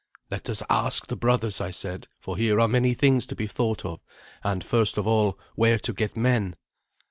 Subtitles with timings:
[0.31, 3.85] "Let us ask the brothers," I said, "for here are many things to be thought
[3.85, 3.99] of;
[4.43, 6.55] and, first of all, where to get men."